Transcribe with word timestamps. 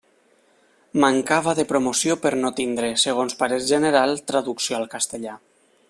Mancava 1.03 1.53
de 1.59 1.65
promoció 1.73 2.15
per 2.23 2.31
no 2.39 2.51
tindre, 2.61 2.91
segons 3.05 3.39
parer 3.43 3.61
general, 3.73 4.19
traducció 4.33 4.81
al 4.81 4.89
castellà. 4.97 5.37